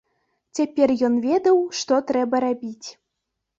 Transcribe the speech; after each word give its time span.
Цяпер 0.59 0.93
ён 1.09 1.19
ведаў, 1.27 1.61
што 1.81 2.01
трэба 2.11 2.43
рабіць. 2.47 2.87